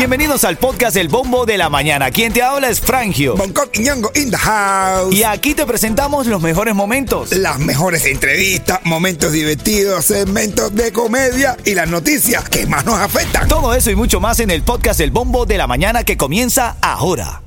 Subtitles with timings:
[0.00, 2.10] Bienvenidos al podcast El Bombo de la Mañana.
[2.10, 3.36] Quien te habla es Frangio.
[3.36, 5.14] Bangkok y Ñongo in the house.
[5.14, 7.32] Y aquí te presentamos los mejores momentos.
[7.32, 13.46] Las mejores entrevistas, momentos divertidos, segmentos de comedia y las noticias que más nos afectan.
[13.46, 16.76] Todo eso y mucho más en el podcast El Bombo de la Mañana que comienza
[16.80, 17.42] ahora.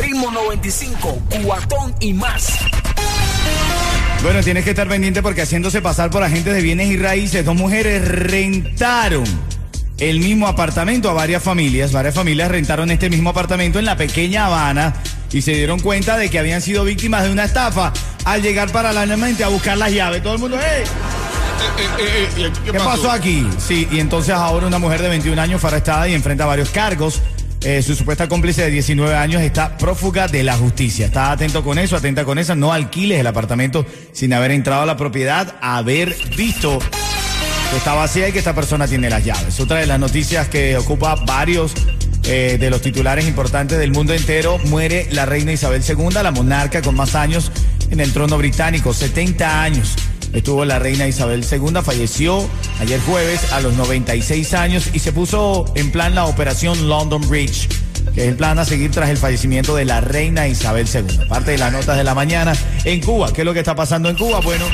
[0.00, 2.46] Ritmo 95, cuatón y más.
[4.22, 7.56] Bueno, tienes que estar pendiente porque haciéndose pasar por agentes de bienes y raíces, dos
[7.56, 9.24] mujeres rentaron
[10.00, 11.92] el mismo apartamento a varias familias.
[11.92, 14.94] Varias familias rentaron este mismo apartamento en la pequeña Habana
[15.30, 17.92] y se dieron cuenta de que habían sido víctimas de una estafa
[18.24, 20.22] al llegar paralelamente a buscar las llaves.
[20.22, 20.84] Todo el mundo, ¡hey!
[22.64, 23.10] ¿Qué, pasó?
[23.10, 23.46] aquí?
[23.58, 27.20] Sí, y entonces ahora una mujer de 21 años fue arrestada y enfrenta varios cargos.
[27.62, 31.06] Eh, su supuesta cómplice de 19 años está prófuga de la justicia.
[31.06, 32.56] Está atento con eso, atenta con eso.
[32.56, 36.78] No alquiles el apartamento sin haber entrado a la propiedad, haber visto
[37.70, 39.60] que está vacía y que esta persona tiene las llaves.
[39.60, 41.72] Otra de las noticias que ocupa varios
[42.24, 46.82] eh, de los titulares importantes del mundo entero, muere la reina Isabel II, la monarca
[46.82, 47.52] con más años
[47.90, 49.94] en el trono británico, 70 años.
[50.32, 52.48] Estuvo la reina Isabel II, falleció
[52.80, 57.68] ayer jueves a los 96 años y se puso en plan la operación London Bridge,
[58.14, 61.26] que es el plan a seguir tras el fallecimiento de la reina Isabel II.
[61.28, 62.52] Parte de las notas de la mañana
[62.84, 63.32] en Cuba.
[63.32, 64.40] ¿Qué es lo que está pasando en Cuba?
[64.40, 64.66] Bueno,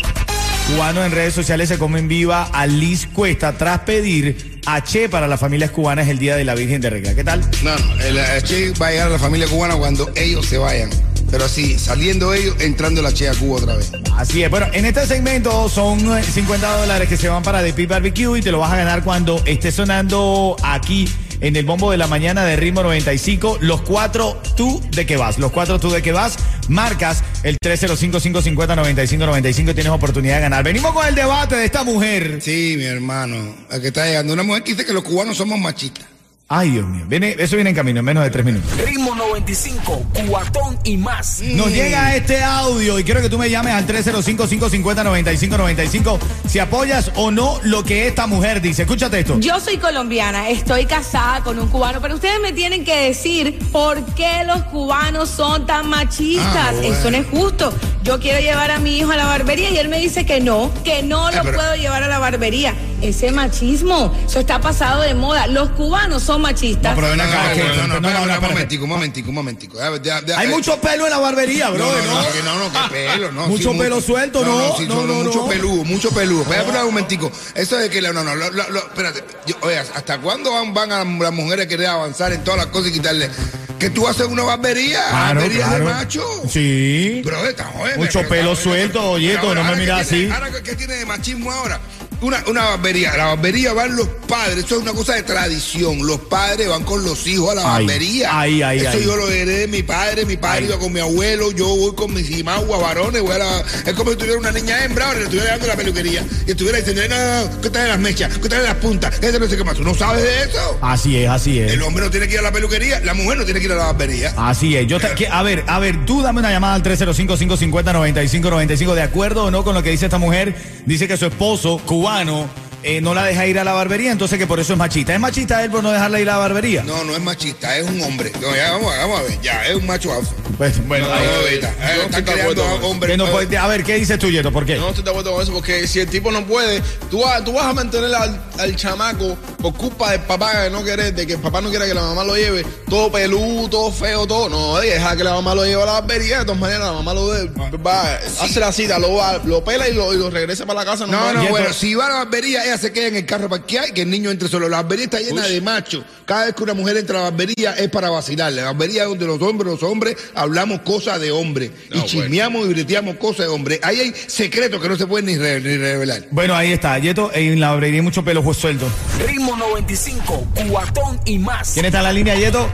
[0.67, 5.39] cubanos en redes sociales se comen viva a Liz Cuesta tras pedir H para las
[5.39, 7.15] familias cubanas el Día de la Virgen de Regla.
[7.15, 7.41] ¿Qué tal?
[7.63, 10.91] No, no, el H va a llegar a la familia cubana cuando ellos se vayan.
[11.31, 13.93] Pero así, saliendo ellos, entrando la Che a Cuba otra vez.
[14.17, 14.51] Así es.
[14.51, 18.43] Bueno, en este segmento son 50 dólares que se van para The Pit Barbecue y
[18.43, 21.09] te lo vas a ganar cuando esté sonando aquí
[21.41, 23.59] en el bombo de la mañana de ritmo 95.
[23.61, 25.39] Los cuatro tú de que vas.
[25.39, 26.37] Los cuatro tú de que vas.
[26.69, 29.75] Marcas el 305-550-9595.
[29.75, 30.65] Tienes oportunidad de ganar.
[30.65, 32.39] Venimos con el debate de esta mujer.
[32.41, 33.55] Sí, mi hermano.
[33.71, 34.33] La que está llegando.
[34.33, 36.05] Una mujer que dice que los cubanos somos machistas.
[36.49, 37.03] Ay, Dios mío.
[37.09, 38.71] Viene, eso viene en camino en menos de tres minutos.
[38.87, 41.41] Ritmo 95, cuatón y más.
[41.43, 46.19] Nos llega este audio y quiero que tú me llames al 305-550-9595
[46.49, 48.83] si apoyas o no lo que esta mujer dice.
[48.83, 49.41] Escúchate esto.
[49.41, 54.05] Yo soy colombiana, estoy casada con un cubano, pero ustedes me tienen que decir por
[54.15, 56.47] qué los cubanos son tan machistas.
[56.55, 56.95] Ah, bueno.
[56.95, 57.75] Eso no es justo.
[58.05, 60.71] Yo quiero llevar a mi hijo a la barbería y él me dice que no,
[60.85, 62.73] que no lo Eh, pero- puedo llevar a la barbería.
[63.03, 65.47] Ese machismo, eso está pasado de moda.
[65.47, 66.95] Los cubanos son machistas.
[66.95, 69.29] No, pero ven acá, No, que- no, no, no, no, no, un momentico, un momentico,
[69.29, 69.79] un momentico.
[69.81, 71.87] Hay eh, mucho pelo en la barbería, No, bro.
[71.93, 73.47] no, no, no, no, que pelo, no.
[73.49, 75.47] Mucho pelo suelto, no, no, no, mucho no.
[75.49, 76.43] peludo, mucho peludo.
[76.43, 77.31] Espera, espera un momentico.
[77.55, 79.23] Eso de que, la- no, no, lo- espérate.
[79.63, 82.89] Oye, ¿hasta cuándo van, van a las mujeres a querer avanzar en todas las cosas
[82.89, 83.31] y quitarle?
[83.79, 85.87] Que tú haces una barbería, Claro, barbería claro.
[85.87, 86.25] de macho.
[86.51, 87.21] Sí.
[87.25, 87.93] Bro, está joven.
[87.99, 90.31] Mucho pelo suelto, ahora- no me miras ¿qué así.
[90.31, 91.79] Ahora, ¿qué tiene de machismo ahora?
[92.23, 96.05] Una, una barbería, la barbería van los padres, eso es una cosa de tradición.
[96.07, 98.41] Los padres van con los hijos a la Ay, barbería.
[98.41, 99.05] ay, ay, Eso ay.
[99.05, 102.15] yo lo heredé de mi padre, mi padre iba con mi abuelo, yo voy con
[102.15, 105.25] mis imaguas varones, voy a la- es como si tuviera una niña hembra, ahora le
[105.27, 108.39] estuviera dando la peluquería y estuviera diciendo, no, no, no, ¿qué trae las mechas?
[108.39, 109.19] ¿Qué trae las puntas?
[109.23, 109.77] Eso no sé qué más.
[109.77, 110.79] ¿Tú no sabes de eso?
[110.81, 111.71] Así es, así es.
[111.73, 113.73] El hombre no tiene que ir a la peluquería, la mujer no tiene que ir
[113.73, 114.33] a la barbería.
[114.39, 114.87] Así es.
[114.87, 118.95] Yo te- que- a ver, a ver, tú dame una llamada al 305-550-9595.
[118.95, 120.55] ¿De acuerdo o no con lo que dice esta mujer?
[120.87, 122.49] Dice que su esposo, cubano, cubano
[122.83, 125.13] eh, no la deja ir a la barbería, entonces que por eso es machista.
[125.15, 126.83] ¿Es machista él por no dejarla ir a la barbería?
[126.85, 128.33] No, no es machista, es un hombre.
[128.41, 130.33] No, ya, vamos, vamos a ver, ya, es un macho alfa.
[130.57, 133.19] Pues, bueno, ahí- está, eh, no creando con a hombres.
[133.19, 134.51] no puede- a ver, ¿qué dices tú, Yeto?
[134.53, 134.77] ¿Por qué?
[134.77, 137.53] No estoy de acuerdo con eso porque si el tipo no puede, tú vas, tú
[137.53, 141.35] vas a mantener al, al chamaco por culpa del papá que no quiere, de que
[141.35, 144.49] el papá no quiere que la mamá lo lleve, todo peludo, todo feo, todo.
[144.49, 147.13] No, deja que la mamá lo lleve a la barbería, de todas maneras la mamá
[147.13, 147.51] lo de,
[147.85, 150.87] va, hace la cita, lo, va, lo pela y lo, y lo regresa para la
[150.91, 151.07] casa.
[151.07, 153.89] No, no, bueno, si va a la barbería, ella se queda en el carro parqueado
[153.89, 154.69] y que el niño entre solo.
[154.69, 155.53] La barbería está llena Uy.
[155.53, 156.05] de machos.
[156.25, 158.63] Cada vez que una mujer entra a la barbería es para vacilarle.
[158.63, 161.71] La barbería es donde los hombres, los hombres, hablamos cosas de hombre.
[161.91, 163.81] No, y chismeamos y breteamos cosas de hombre.
[163.83, 166.25] Ahí hay secretos que no se pueden ni, re- ni revelar.
[166.31, 166.99] Bueno, ahí está.
[166.99, 168.89] Yeto, en la barbería hay mucho pelo suelto.
[169.27, 171.73] Ritmo 95, cuatón y más.
[171.75, 172.69] ¿Quién está en la línea, Yeto?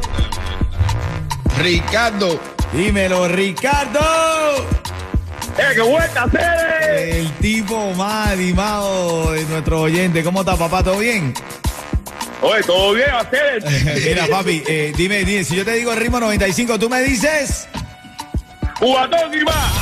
[1.59, 2.41] Ricardo,
[2.75, 4.01] Dímelo, Ricardo.
[5.59, 7.21] ¡Eh, qué vuelta, Cere!
[7.21, 10.23] El tipo más animado de nuestro oyente.
[10.25, 10.83] ¿Cómo está, papá?
[10.83, 11.35] ¿Todo bien?
[12.41, 14.01] Oye, ¿todo bien, Cere?
[14.09, 17.69] Mira, papi, eh, dime, dime, si yo te digo el ritmo 95, tú me dices.
[18.79, 19.73] ¡Cubatón y más!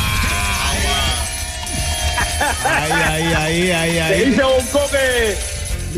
[2.65, 4.25] Ay, ay, ay, ay, Te ay.
[4.31, 5.37] dice Bonco que...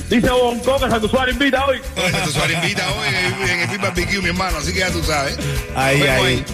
[0.08, 1.80] Dice Bonco que Santo Suárez invita hoy.
[1.96, 3.11] Oye, tu suárez invita hoy
[3.50, 5.36] en, el Pit Barbecue, mi hermano, así que ya tú sabes.
[5.74, 6.44] Ahí, ahí.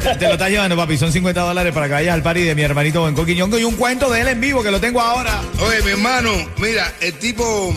[0.00, 0.96] Te, te lo estás llevando, papi.
[0.98, 3.76] Son 50 dólares para que vayas al party de mi hermanito Benco Quiñongo y un
[3.76, 5.40] cuento de él en vivo que lo tengo ahora.
[5.60, 7.74] Oye, mi hermano, mira, el tipo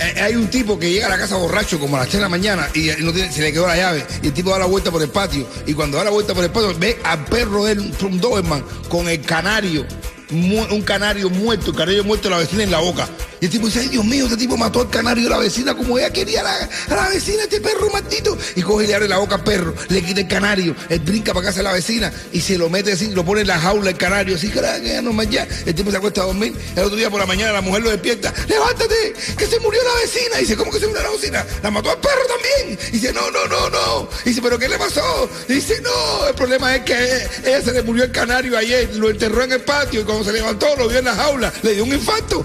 [0.00, 2.22] Eh, hay un tipo que llega a la casa borracho como a las 3 de
[2.22, 4.06] la mañana y no tiene- se le quedó la llave.
[4.22, 5.44] Y el tipo da la vuelta por el patio.
[5.66, 8.62] Y cuando da la vuelta por el patio, ve al perro de él, un Doberman,
[8.88, 9.84] con el canario,
[10.30, 13.08] un canario muerto, el canario muerto la vecina en la boca.
[13.40, 15.74] Y el tipo dice, ay Dios mío, este tipo mató al canario de la vecina
[15.76, 18.36] como ella quería a la, a vecina, este perro maldito.
[18.56, 21.32] Y coge y le abre la boca al perro, le quita el canario, él brinca
[21.32, 23.90] para casa de la vecina y se lo mete así, lo pone en la jaula
[23.90, 25.46] el canario, así que ya no más ya.
[25.66, 26.54] El tipo se acuesta a dormir.
[26.76, 30.00] El otro día por la mañana la mujer lo despierta, levántate, que se murió la
[30.00, 30.36] vecina.
[30.38, 31.46] Y dice, ¿cómo que se murió la vecina?
[31.62, 32.78] La mató al perro también.
[32.88, 34.08] Y dice, no, no, no, no.
[34.24, 35.28] Y dice, ¿pero qué le pasó?
[35.46, 39.44] Dice, no, el problema es que ella se le murió el canario ayer, lo enterró
[39.44, 41.92] en el patio y cuando se levantó lo vio en la jaula, le dio un
[41.92, 42.44] infarto.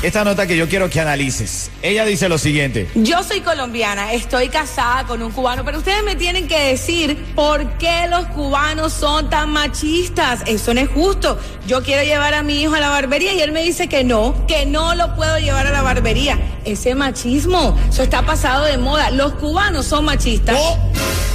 [0.02, 1.70] esta nota que yo quiero que analices.
[1.82, 2.90] Ella dice lo siguiente.
[2.96, 7.78] Yo soy colombiana, estoy casada con un cubano, pero ustedes me tienen que decir por
[7.78, 10.42] qué los cubanos son tan machistas.
[10.46, 11.38] Eso no es justo.
[11.68, 14.46] Yo quiero llevar a mi hijo a la barbería y él me dice que no,
[14.48, 16.40] que no lo puedo llevar a la barbería.
[16.64, 19.12] Ese machismo, eso está pasado de moda.
[19.12, 20.58] Los cubanos son machistas.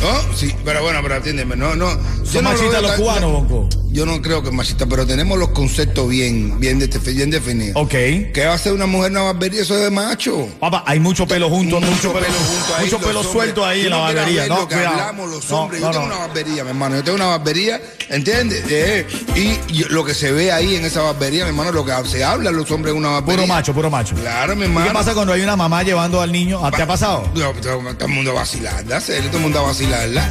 [0.03, 0.35] ¿No?
[0.37, 1.89] Sí, pero bueno, pero atiéndeme, no, no.
[2.25, 3.69] Son no machistas los cubanos, Bonco.
[3.91, 7.77] Yo no creo que es machista, pero tenemos los conceptos bien, bien, de- bien definidos.
[7.77, 7.91] Ok.
[8.35, 9.63] ¿Qué a hacer una mujer una barbería?
[9.63, 10.49] Eso es de macho.
[10.61, 13.33] Papá, hay mucho pelo junto, mucho, pelo, junto ahí, mucho pelo hombres.
[13.33, 14.47] suelto ahí en la no barbería.
[14.47, 14.95] No, lo que cuidado.
[15.01, 15.81] hablamos los No, hombres.
[15.81, 16.15] no, yo tengo no.
[16.17, 16.97] una barbería, mi hermano.
[16.97, 18.65] Yo tengo una barbería, ¿entiendes?
[18.69, 19.07] Eh,
[19.37, 22.25] y, y lo que se ve ahí en esa barbería, mi hermano, lo que se
[22.25, 23.43] habla los hombres en una barbería.
[23.43, 24.15] Puro macho, puro macho.
[24.15, 24.87] Claro, mi ¿Y hermano.
[24.87, 26.61] qué pasa cuando hay una mamá llevando al niño?
[26.75, 27.29] ¿Te ha pasado?
[27.35, 30.31] No, todo, el mundo a vacilarla, todo el mundo a vacilarla.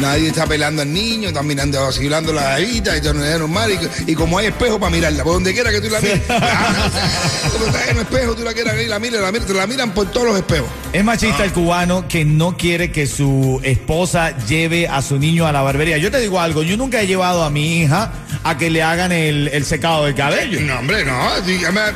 [0.00, 3.70] Nadie está pelando al niño, están mirando, vacilando la bebita, y todo es normal.
[4.06, 6.20] Y, y como hay espejo para mirarla, por donde quiera que tú la mires.
[7.52, 9.54] como estás en un espejo, tú la quieras ver y la miras, la miras, te
[9.54, 10.68] la miran por todos los espejos.
[10.92, 15.52] Es machista el cubano que no quiere que su esposa lleve a su niño a
[15.52, 15.98] la barbería.
[15.98, 19.12] Yo te digo algo, yo nunca he llevado a mi hija a que le hagan
[19.12, 20.60] el, el secado del cabello.
[20.60, 21.12] No, hombre, no.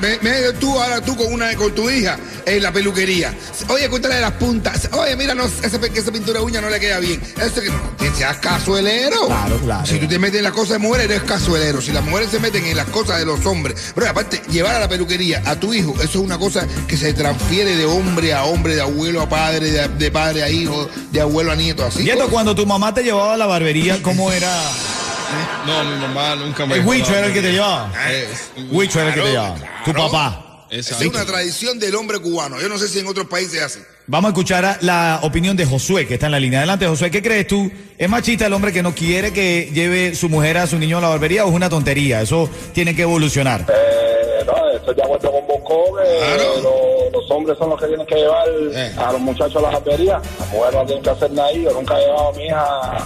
[0.01, 3.35] Me- me- tú ahora tú con una con tu hija en la peluquería.
[3.69, 4.89] Oye, cuéntale de las puntas.
[4.93, 7.21] Oye, mira, no, esa, esa pintura de uña no le queda bien.
[7.41, 9.27] Eso que no, seas cazuelero.
[9.27, 9.87] Claro, claro.
[9.87, 11.81] Si tú te metes en las cosas de mujeres, eres cazuelero.
[11.81, 13.93] Si las mujeres se meten en las cosas de los hombres.
[13.95, 17.13] Pero aparte, llevar a la peluquería a tu hijo, eso es una cosa que se
[17.15, 21.21] transfiere de hombre a hombre, de abuelo a padre, de, de padre a hijo, de
[21.21, 21.85] abuelo a nieto.
[21.85, 22.03] Así.
[22.03, 24.51] Y esto cuando tu mamá te llevaba a la barbería, ¿cómo era?
[25.67, 27.93] No, mi mamá nunca me El Huicho la era el que te llevaba.
[28.11, 29.85] Es- Huicho era el que te Claro, llevaba.
[29.85, 30.41] Tu papá.
[30.71, 31.11] Es Exacto.
[31.11, 32.61] una tradición del hombre cubano.
[32.61, 33.79] Yo no sé si en otros países se hace.
[34.07, 36.59] Vamos a escuchar a la opinión de Josué, que está en la línea.
[36.61, 37.71] Adelante, Josué, ¿qué crees tú?
[37.97, 41.01] ¿Es machista el hombre que no quiere que lleve su mujer a su niño a
[41.01, 42.21] la barbería o es una tontería?
[42.23, 43.65] Eso tiene que evolucionar.
[43.69, 44.04] Eh,
[44.85, 46.61] estoy de acuerdo con Bosco, que Claro.
[46.63, 48.93] lo- los hombres son los que tienen que llevar Eh.
[48.97, 50.21] a los muchachos a la barbería.
[50.39, 51.63] Las mujeres no tienen que hacer nada ahí.
[51.63, 52.63] Yo nunca he llevado a mi hija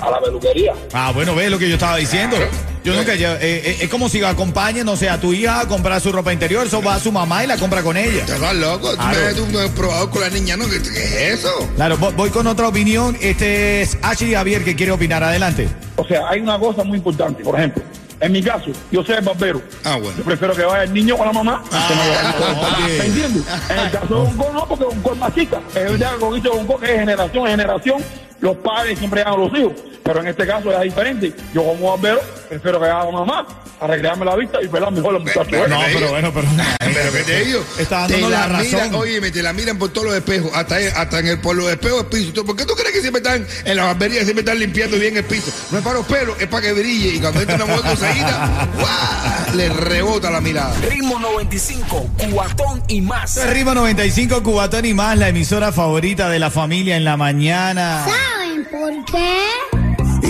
[0.06, 0.74] a la peluquería.
[0.92, 2.36] Ah, bueno, ve lo que yo estaba diciendo.
[2.84, 5.68] Yo nunca llevo- eh, eh, es como si acompañen, no sé, a tu hija a
[5.68, 8.24] comprar su ropa interior, eso va a su mamá y la compra con ella.
[8.24, 8.90] ¿Te estás loco?
[8.90, 9.18] Tú Claro.
[9.18, 10.64] me das un probador con la niña, ¿no?
[10.68, 10.88] ¿Qué, qué
[11.32, 11.50] es eso?
[11.76, 13.16] Claro, vo- voy con otra opinión.
[13.20, 15.22] Este es Ashley Javier que quiere opinar.
[15.22, 15.68] Adelante.
[15.96, 17.42] O sea, hay una cosa muy importante.
[17.42, 17.82] Por ejemplo,
[18.20, 19.62] en mi caso, yo soy el barbero.
[19.84, 20.16] Ah, bueno.
[20.18, 21.62] Yo prefiero que vaya el niño con la mamá.
[21.68, 22.86] que no.
[22.86, 23.44] ¿Me entiendes?
[23.70, 25.60] En el caso de Bonco no, porque Bonco es machista.
[25.68, 28.04] Es verdad que con dicho Bonco que es generación en generación,
[28.40, 29.72] los padres siempre llevan a los hijos.
[30.02, 31.32] Pero en este caso es diferente.
[31.54, 33.46] Yo como barbero prefiero que vaya la mamá
[33.80, 35.46] a recrearme la vista y pelar mejor a los muchachos.
[35.50, 36.48] Pero- No, pero bueno, pero.
[36.78, 38.94] Pero que te digo, Está dándonos la, la razón.
[38.94, 41.98] oye, te la miran por todos los espejos, hasta, hasta en el, por los espejos
[42.10, 42.32] del piso.
[42.32, 45.16] ¿Tú- ¿Por qué tú crees que siempre están en la barbería, siempre están limpiando bien
[45.16, 45.52] el piso?
[45.70, 47.14] No es para los pelos, es para que brille.
[47.14, 49.56] Y cuando entra una mujer conseguida, ¡guau!
[49.56, 50.74] le rebota la mirada.
[50.88, 53.36] Ritmo 95, cuatón y más.
[53.36, 58.04] Es Rima 95 Cubatón y más, la emisora favorita de la familia en la mañana.
[58.06, 59.38] ¿Saben por qué?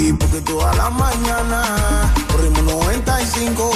[0.00, 3.70] Y porque toda la mañana con ritmo 95.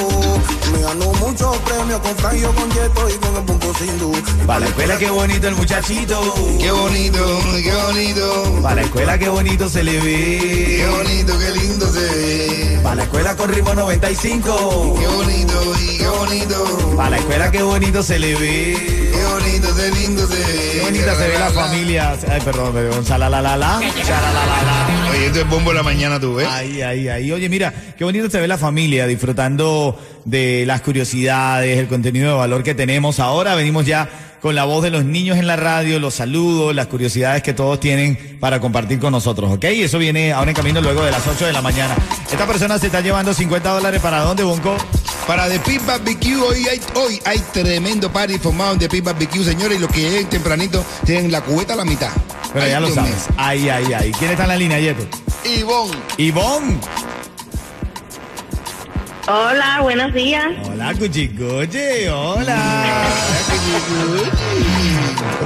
[0.73, 4.13] Me ganó muchos premios con Frangio, con Yeto y con el punto sin du.
[4.47, 6.35] Para la escuela, qué bonito el muchachito.
[6.61, 8.59] Qué bonito, qué bonito.
[8.63, 10.89] Para la escuela, qué bonito se le Qué ve.
[10.97, 12.81] bonito, qué lindo se ve.
[12.83, 14.97] Para la escuela con ritmo 95.
[15.01, 16.95] Qué bonito y qué bonito.
[16.97, 19.12] Para la escuela, qué bonito se le ve.
[19.63, 20.71] Qué bonito, qué lindo se ve.
[20.73, 22.17] Qué bonita se ve la familia.
[22.29, 23.79] Ay, perdón, me dio la la la la.
[23.79, 26.49] Oye, esto es bombo de la mañana, tú ves.
[26.51, 27.33] Ay, ay, ay.
[27.33, 32.39] Oye, mira, qué bonito se ve la familia disfrutando de las curiosidades, el contenido de
[32.39, 33.21] valor que tenemos.
[33.21, 34.09] Ahora venimos ya
[34.41, 37.79] con la voz de los niños en la radio, los saludos, las curiosidades que todos
[37.79, 39.65] tienen para compartir con nosotros, ¿ok?
[39.65, 41.95] Eso viene ahora en camino luego de las 8 de la mañana.
[42.31, 44.77] Esta persona se está llevando 50 dólares para dónde, Bonco?
[45.27, 49.45] Para The Pit Barbecue, hoy hay, hoy hay tremendo party formado en The Pit Barbecue,
[49.45, 52.11] señores, y los que lleguen tempranito tienen la cubeta a la mitad.
[52.53, 53.11] Pero Ay, ya lo Dios sabes.
[53.13, 53.35] mío.
[53.37, 54.13] Ay, ay, ay.
[54.19, 55.07] ¿Quién está en la línea, Yeto?
[55.45, 55.97] Ivonne.
[56.19, 56.79] Ivonne.
[59.29, 60.45] Hola, buenos días.
[60.69, 62.11] Hola, Cuchicoche.
[62.11, 63.05] Hola.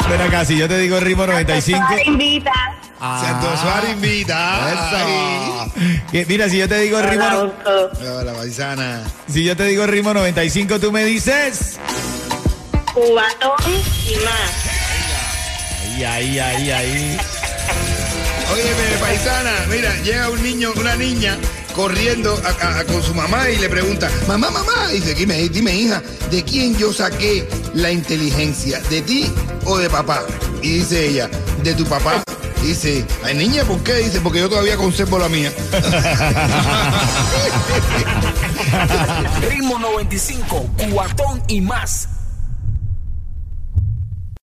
[0.00, 1.87] Espera acá, si yo te digo ritmo 95.
[2.06, 2.52] Invita.
[2.99, 4.73] Santo Suárez invita.
[4.73, 5.73] Eso.
[6.11, 7.47] Que, mira, si yo te digo ritmo, Hola, no-
[7.88, 8.11] Bosco.
[8.19, 9.03] Hola, paisana.
[9.31, 11.79] si yo te digo ritmo 95, tú me dices.
[12.95, 13.53] Cubatón
[14.09, 14.53] y más.
[15.99, 17.19] Ay, ay, ay, ay.
[18.53, 21.37] Óyeme, paisana, mira, llega un niño, una niña
[21.75, 25.75] corriendo a- a- a- con su mamá y le pregunta, mamá, mamá, dice, dime, dime,
[25.75, 28.81] hija, ¿de quién yo saqué la inteligencia?
[28.88, 29.31] ¿De ti
[29.65, 30.23] o de papá?
[30.62, 31.29] Y dice ella,
[31.62, 32.23] de tu papá.
[32.63, 33.95] Dice, ay niña, ¿por qué?
[33.95, 35.53] Dice, porque yo todavía conservo la mía.
[39.49, 42.09] Ritmo 95, cuatón y más.